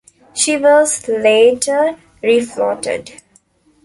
[0.33, 3.21] She was later refloated.